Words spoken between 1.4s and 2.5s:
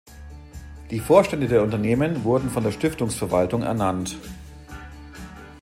der Unternehmen wurden